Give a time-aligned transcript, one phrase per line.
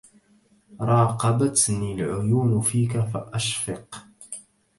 [0.81, 4.05] راقبتني العيون فيك فأشفق